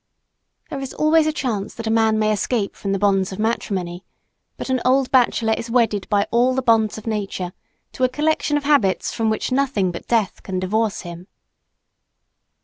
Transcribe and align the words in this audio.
There 0.71 0.79
is 0.79 0.95
always 0.95 1.27
a 1.27 1.31
chance 1.31 1.75
that 1.75 1.85
a 1.85 1.91
man 1.91 2.17
may 2.17 2.31
escape 2.33 2.75
from 2.75 2.91
the 2.91 2.97
bonds 2.97 3.31
of 3.31 3.37
matrimony; 3.37 4.03
but 4.57 4.67
an 4.71 4.81
old 4.83 5.11
bachelor 5.11 5.53
is 5.55 5.69
wedded 5.69 6.09
by 6.09 6.25
all 6.31 6.55
the 6.55 6.63
bonds 6.63 6.97
of 6.97 7.05
nature 7.05 7.53
to 7.91 8.03
a 8.03 8.09
collection 8.09 8.57
of 8.57 8.63
habits 8.63 9.13
from 9.13 9.29
which 9.29 9.51
nothing 9.51 9.91
but 9.91 10.07
death 10.07 10.41
can 10.41 10.59
divorce 10.59 11.01
him. 11.01 11.27